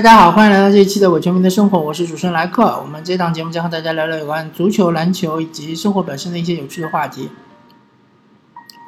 [0.00, 2.80] 大家好，欢迎来到这一期的《伪球迷的生活》，我是主持人莱克。
[2.80, 7.28] 我们这档节目将和大家聊聊有关足球、篮球以及生活本身的一些有趣的话题。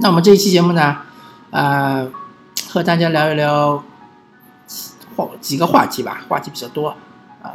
[0.00, 1.02] 那我们这一期节目呢，
[1.50, 2.10] 呃，
[2.66, 3.84] 和大家聊一聊
[5.14, 6.96] 话几个话题吧，话题比较多，
[7.42, 7.50] 呃，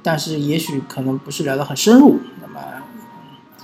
[0.00, 2.20] 但是也许可能不是聊得很深入。
[2.40, 2.60] 那么，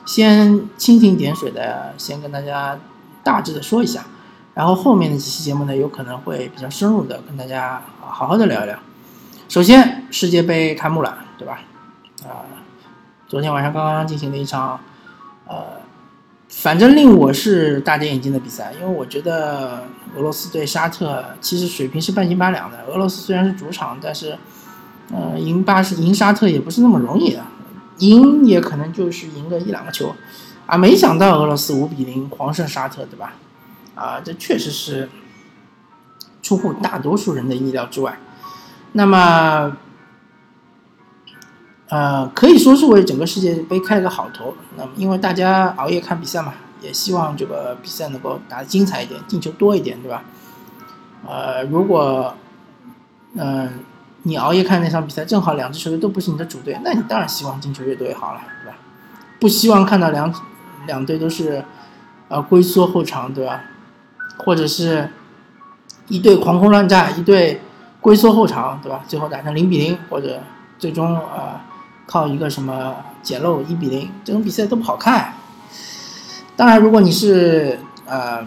[0.05, 2.77] 先蜻蜓点水的先跟大家
[3.23, 4.07] 大致的说一下，
[4.55, 8.77] 然后后面的几期节目呢，有可能会比较深入的跟大家好好的聊一聊。
[9.51, 11.59] 首先，世界杯开幕了，对吧？
[12.23, 12.47] 啊，
[13.27, 14.79] 昨天晚上刚刚进行了一场，
[15.49, 15.81] 呃，
[16.49, 22.85] 反正令我是大跌眼镜的比赛，因为我觉得俄罗斯对沙特其实水平是半斤八两的。
[22.85, 24.39] 俄罗斯虽然是主场，但是，
[25.13, 27.43] 呃，赢巴是赢沙特也不是那么容易的，
[27.99, 30.15] 赢也可能就是赢个一两个球，
[30.67, 33.33] 啊，没想到俄罗斯五比零狂胜沙特，对吧？
[33.97, 35.09] 啊，这确实是
[36.41, 38.17] 出乎大多数人的意料之外。
[38.93, 39.77] 那么，
[41.89, 44.55] 呃，可以说是为整个世界杯开了个好头。
[44.77, 50.25] 那么，因为大家熬夜看比赛嘛，也希望这个比赛能够打得精彩一点，进球多一点，对吧？
[51.25, 52.35] 呃，如果，
[53.35, 53.71] 嗯，
[54.25, 58.77] 你熬夜看那场比赛，正好两支球队都不是你的主队，那你当然希望进球越多越好了，对吧？
[59.39, 60.35] 不希望看到两
[60.89, 61.65] 两队都是，
[62.29, 63.63] 呃，龟缩后场，对吧？
[64.39, 65.11] 或者是
[66.09, 67.61] 一队狂轰乱炸，一队。
[68.01, 69.03] 龟缩后场，对吧？
[69.07, 70.43] 最后打成零比零，或者
[70.79, 71.65] 最终啊
[72.07, 75.35] 靠一个什么捡漏一比零，这种比赛都不好看。
[76.57, 78.47] 当然，如果你是呃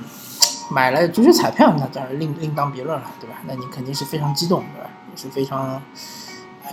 [0.71, 3.35] 买了足球彩票，那当然另另当别论了，对吧？
[3.45, 4.89] 那你肯定是非常激动，对吧？
[5.11, 5.81] 也是非常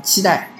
[0.03, 0.51] 期待。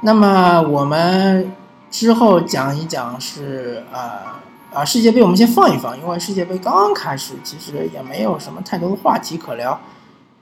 [0.00, 1.52] 那么我们
[1.90, 4.40] 之后讲一讲是啊
[4.72, 9.78] 啊世界杯，我们先放一放，因为世界杯刚刚开始，其实也没有什么太多的话题可聊。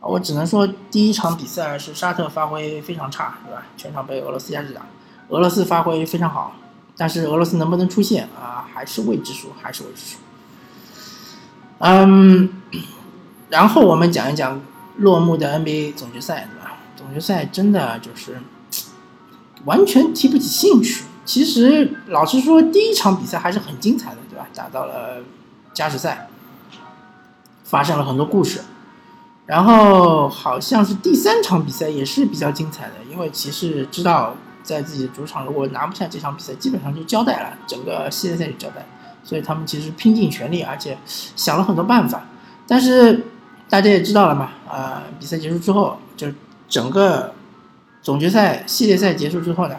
[0.03, 3.63] 我只能说，第一场比赛是沙特发挥非常差，对吧？
[3.77, 4.83] 全场被俄罗斯压制打。
[5.29, 6.57] 俄罗斯发挥非常好，
[6.97, 10.19] 但是俄罗斯能不能出现啊，还是未知数，还是未知数。
[11.79, 12.51] 嗯，
[13.49, 14.61] 然后我们讲一讲
[14.97, 16.77] 落幕的 NBA 总决赛，对吧？
[16.97, 18.43] 总决赛真的就是
[19.65, 21.05] 完全提不起兴趣。
[21.25, 24.49] 其实老实说，第一场比赛还是很精彩的，对吧？
[24.53, 25.23] 打到了
[25.73, 26.29] 加时赛，
[27.63, 28.61] 发生了很多故事。
[29.53, 38.87] 然后好像是第三场比赛也是比较精彩的，因为骑士知道在自己的主场如果拿不下这场比赛，基本上就交代了，整个系列赛就交代，
[39.23, 40.97] 所以他们其实拼尽全力，而且
[41.37, 42.23] 想了很多办法。
[42.67, 43.27] 但是
[43.69, 46.29] 大家也知道了嘛，啊，比赛结束之后，就
[46.67, 47.35] 整个
[48.01, 49.77] 总决赛系列赛结束之后呢，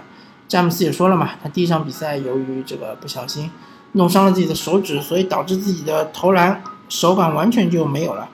[0.48, 3.50] 詹姆斯也说了嘛，他第一场比赛由于这个不小心
[3.94, 8.30] 弄伤了自己的手指，所以导致自己的投篮手感完全就没有了。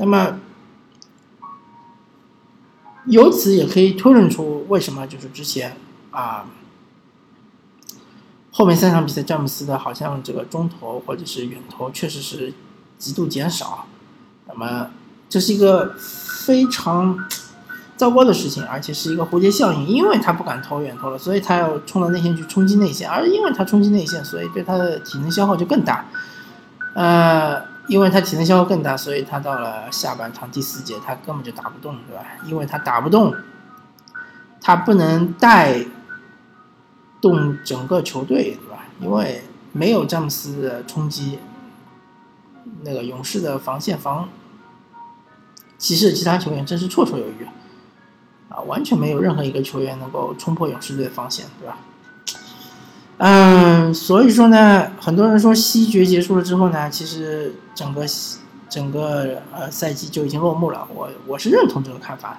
[0.00, 0.36] 那么，
[3.08, 5.76] 由此也可以推论出为什么就是之前
[6.10, 6.46] 啊，
[8.50, 12.52] 后面三场比赛詹姆斯的好像这个中投或者是远投确实是
[12.98, 13.86] 极度减少。
[14.46, 14.90] 那么
[15.28, 17.18] 这是一个非常
[17.96, 26.06] 糟糕的事情，而且是一个蝴蝶效应，因为他不敢投远投了，所以他要冲到内线去冲击内线，而因为他冲击内线，所以对他的体能消耗就更大。
[26.94, 27.67] 呃。
[27.88, 32.22] 因为他体能消耗更大，所以他到了下半场第四节，他根本就打不动，对吧？
[32.44, 33.34] 因为他打不动，
[34.60, 35.84] 他不能带
[37.20, 38.84] 动整个球队，对吧？
[39.00, 41.38] 因为没有詹姆斯的冲击，
[42.82, 44.28] 那个勇士的防线防
[45.78, 47.46] 骑士其他球员真是绰绰有余，
[48.50, 51.78] 啊，完全没有任何一个球员能够冲破勇士队的防线，对吧？
[53.18, 58.06] 嗯，所以说呢，很多人说西决结束了之后呢，其实整个
[58.68, 60.86] 整个呃赛季就已经落幕了。
[60.94, 62.38] 我我是认同这个看法。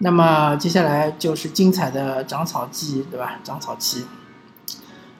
[0.00, 3.38] 那么接下来就是精彩的长草季，对吧？
[3.44, 4.04] 长草期，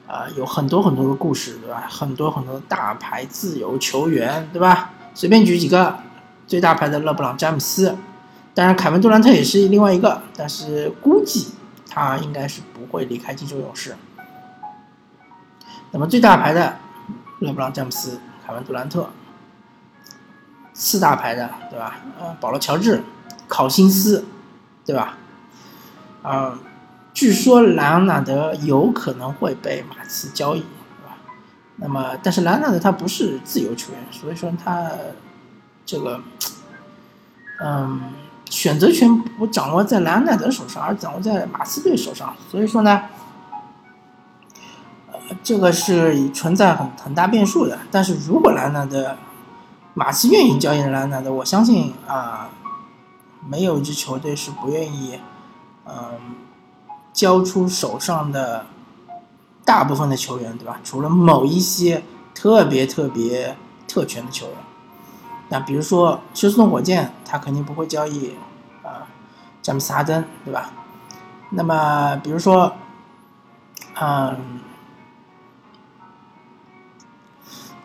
[0.07, 1.87] 啊，有很多很多的故事，对吧？
[1.89, 4.91] 很多很多大牌自由球员，对吧？
[5.13, 5.97] 随便举几个，
[6.47, 7.95] 最大牌的勒布朗詹姆斯，
[8.53, 11.49] 当然凯文杜兰特也是另外一个，但是估计
[11.89, 13.95] 他应该是不会离开金州勇士。
[15.91, 16.77] 那么最大牌的
[17.39, 19.09] 勒布朗詹姆斯、凯文杜兰特，
[20.71, 21.97] 次大牌的对吧？
[22.19, 23.01] 呃，保罗乔治、
[23.47, 24.23] 考辛斯，
[24.85, 25.17] 对吧？
[26.21, 26.59] 啊，
[27.11, 31.17] 据说莱昂纳德有可能会被马刺交易，对吧？
[31.77, 34.91] 那么，但是莱昂纳德他不是自由球员，所以说他
[35.85, 36.21] 这个，
[37.61, 37.99] 嗯，
[38.47, 43.01] 选择权不掌握在莱昂纳德手上，而掌握在马刺队手上，所以说呢。
[45.43, 49.15] 这个是存在很很大变数的，但是如果兰纳德
[49.93, 52.49] 马刺愿意交易兰纳德，我相信啊，
[53.47, 55.19] 没有一支球队是不愿意，
[55.85, 56.35] 嗯，
[57.13, 58.65] 交出手上的
[59.63, 60.79] 大部分的球员，对吧？
[60.83, 62.03] 除了某一些
[62.33, 63.55] 特别特别
[63.87, 64.55] 特权的球员，
[65.49, 68.33] 那比如说休斯顿火箭，他肯定不会交易
[68.83, 69.05] 啊
[69.61, 70.71] 詹姆斯哈登，对吧？
[71.51, 72.73] 那么比如说，
[73.99, 74.61] 嗯。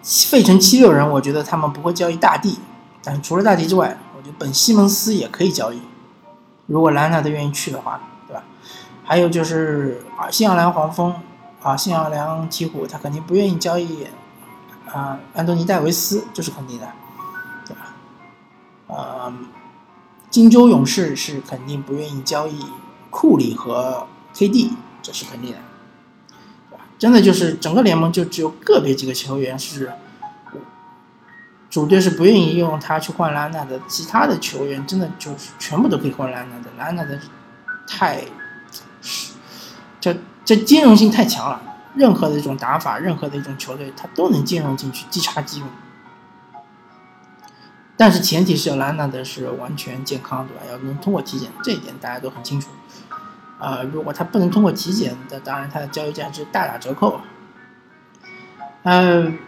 [0.05, 2.59] 费城七六人，我觉得他们不会交易大帝，
[3.03, 5.81] 但是除了大帝之外，我觉得本西蒙斯也可以交易，
[6.67, 8.45] 如果兰纳德愿意去的话，对吧？
[9.03, 11.15] 还有就是啊，新奥良黄蜂
[11.63, 14.07] 啊，新奥良鹈鹕，他肯定不愿意交易
[14.87, 16.87] 啊，安东尼戴维斯，这是肯定的，
[17.67, 17.95] 对吧？
[18.89, 19.33] 呃，
[20.29, 22.67] 金州勇士是肯定不愿意交易
[23.09, 24.73] 库里和 KD，
[25.03, 25.59] 这是肯定的。
[27.05, 29.93] 真的就是整个联盟就只有个别几个球员是
[31.69, 36.71] 主队是不愿意用他去换兰纳的，其他的球员真的就是全部都可以换兰纳的。
[36.79, 37.21] 兰纳的
[37.87, 38.25] 太
[40.01, 40.17] 这
[40.47, 41.61] 这兼容性太强了，
[41.95, 45.69] 任何的一种打法，任何的一种球队，他都能兼容进去，即插即用。
[47.99, 50.63] 但是前提是兰纳的是完全健康，对吧？
[50.73, 52.71] 要能通过体检，这一点大家都很清楚。
[53.65, 57.19] 啊，如果他不能通过体检，那当然他的交易价值大打折扣。
[58.83, 59.39] 嗯，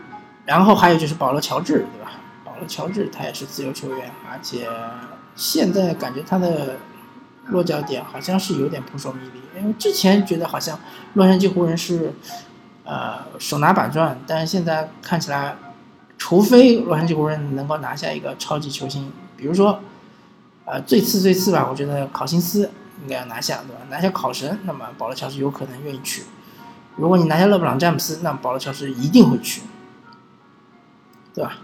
[0.46, 2.12] 然后还有就是保罗乔治，对吧？
[2.42, 4.66] 保罗乔治他也是自由球员，而且
[5.34, 6.76] 现在感觉他的
[7.48, 9.60] 落脚点好像是有点扑朔迷离。
[9.60, 10.80] 因为之前觉得好像
[11.12, 12.14] 洛杉矶湖人是
[12.84, 15.54] 呃手拿板砖，但是现在看起来，
[16.16, 19.78] 除非洛杉矶湖人能够拿下一个超级球星，比如说
[20.64, 22.70] 呃最次最次吧，我觉得考辛斯。
[23.02, 23.82] 应该要拿下，对吧？
[23.90, 26.25] 拿下考神，那么保罗乔治有可能愿意去。
[26.96, 29.62] 如果你拿下勒布朗詹姆斯，那保罗乔治一定会去，
[31.34, 31.58] 对吧？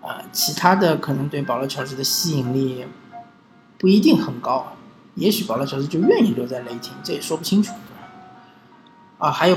[0.00, 2.86] 啊，其他的可能对保罗乔治的吸引力
[3.78, 4.72] 不一定很高，
[5.14, 7.72] 也许保罗乔治就愿意留在雷霆，这也说不清楚，
[9.18, 9.56] 啊，还有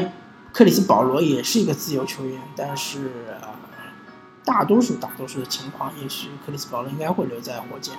[0.52, 3.12] 克里斯保罗也是一个自由球员，但是
[4.44, 7.96] 大多数大多数的情况，也许克里斯保罗应该会留在火箭。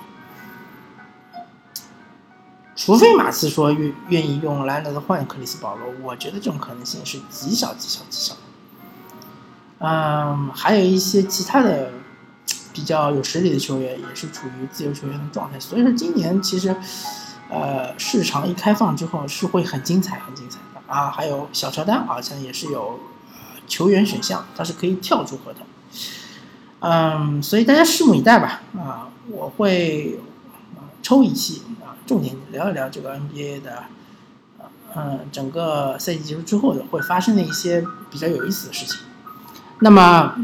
[2.77, 8.35] 除非马刺说愿愿意用兰德换克里斯保罗，我觉得这种可能性是极小极小极小。
[9.79, 11.91] 嗯，还有一些其他的
[12.71, 16.75] 比较有实力的球员也是处于自由球员的状态，所以说今年其实，
[17.49, 21.09] 呃，市场一开放之后是会很精彩很精彩的啊。
[21.09, 22.99] 还有小乔丹好像也是有
[23.67, 25.65] 球员选项，他是可以跳出合同。
[26.79, 28.61] 嗯，所以大家拭目以待吧。
[28.77, 30.19] 啊，我会
[31.07, 31.95] 抽一期啊。
[32.05, 33.83] 重点聊一聊这个 NBA 的，
[34.93, 37.81] 嗯，整个赛季结束之后的会发生的一些
[38.11, 38.99] 比较有意思的事情。
[39.79, 40.35] 那么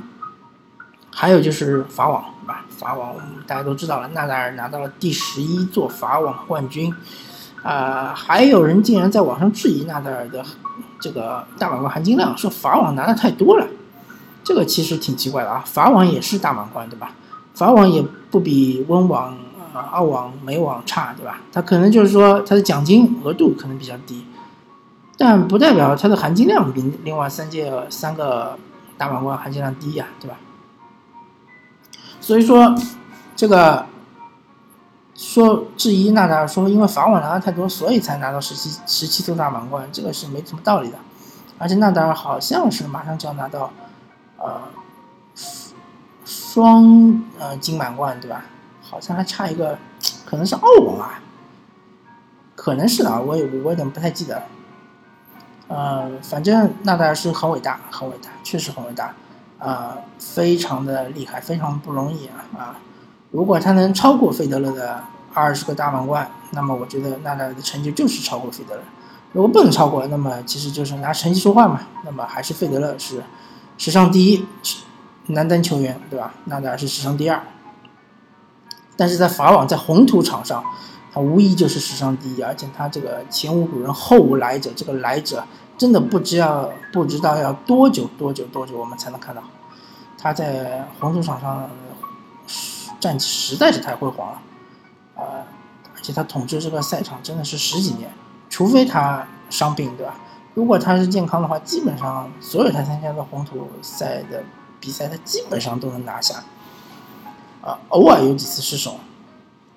[1.11, 2.65] 还有就是法网，对吧？
[2.69, 3.15] 法网
[3.45, 6.93] 大家都知道了，纳达尔拿到了第十一座法网冠军，
[7.61, 10.45] 啊，还有人竟然在网上质疑纳达尔的
[10.97, 13.67] 这个大满贯含金量，说法网拿的太多了。
[14.45, 17.11] 这个其实挺奇怪的啊，法网也是大满贯，对吧？
[17.53, 18.01] 法网也
[18.31, 19.37] 不比温网。
[19.73, 21.41] 啊，澳网、美网差，对吧？
[21.51, 24.25] 它可能就是说它的奖金额度可能比较低，
[25.17, 28.57] 但不代表它的含金量比另外三届三个
[28.97, 30.37] 大满贯含金量低呀，对吧？
[32.21, 32.73] 所以说，
[33.35, 33.85] 这个
[35.15, 40.97] 说质疑纳达尔说因为法网拿的太多，所以才拿到十七十七座大满贯，这个是没什么道理的。
[41.57, 43.71] 而且纳达尔好像是马上就要拿到
[44.37, 44.61] 呃
[46.25, 48.45] 双呃金满贯，对吧？
[48.93, 49.75] 好像还差一个，
[50.23, 51.19] 可能是澳网啊，
[52.55, 54.43] 可能是的啊，我也我有点不太记得了。
[55.67, 59.15] 呃，反正纳达尔是很伟大，很伟大，确实很伟大，
[59.57, 62.77] 啊，非常的厉害，非常不容易啊啊！
[63.31, 65.01] 如果他能超过费德勒的
[65.33, 68.81] 二十个大满贯，那么我觉得纳达尔的成就就是超过费德勒。
[69.31, 71.81] 如果不能超过，那么其实就是拿成绩说话嘛。
[72.05, 73.23] 那么还是费德勒是
[73.79, 74.45] 史上第一
[75.27, 76.35] 男单球员，对吧？
[76.45, 77.41] 纳达尔是史上第二。
[78.95, 80.63] 但是在法网在红土场上，
[81.11, 85.43] 他无疑就是史上第一，而且他这个前无古人后无来者，这个来者
[85.77, 89.41] 真的不知要不知道要多久多久多久我们才能看到
[90.17, 91.69] 他在红土场上
[92.99, 94.41] 战绩实在是太辉煌了，
[95.15, 95.23] 呃，
[95.95, 98.09] 而且他统治这个赛场真的是十几年，
[98.49, 100.15] 除非他伤病，对吧？
[100.53, 104.43] 如果他是健康的话，基本上所有他参加的红土赛的
[104.79, 106.43] 比赛，他基本上都能拿下。
[107.63, 108.99] 啊，偶尔有几次失手，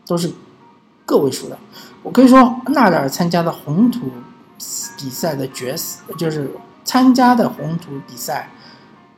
[0.06, 0.32] 都是
[1.04, 1.56] 个位数的。
[2.02, 4.10] 我可以说，纳达尔参加的红土
[4.98, 5.74] 比赛的决
[6.18, 6.50] 就是
[6.84, 8.50] 参加的红土比赛，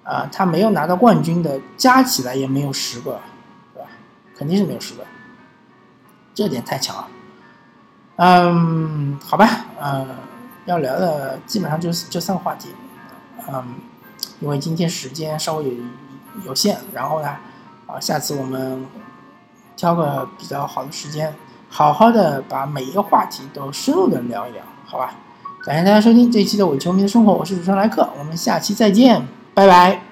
[0.04, 3.20] 啊，他没有拿到冠军的，加起来也没有十个，
[3.74, 3.88] 对吧？
[4.36, 5.04] 肯定是没有十个。
[6.34, 7.08] 这点太强了。
[8.16, 10.06] 嗯，好吧，呃，
[10.66, 12.68] 要聊的基本上就是这三个话题。
[13.50, 13.64] 嗯，
[14.40, 15.72] 因为今天时间稍微有
[16.46, 17.36] 有限，然后呢，
[17.88, 18.86] 啊，下次我们
[19.76, 21.34] 挑个比较好的时间，
[21.68, 25.14] 好好的把每一个话题都深入的聊一聊，好吧？
[25.64, 30.07] 感谢大家收听这一期的伪球迷的生活，我是主持人莱克，我们下期再见，拜拜。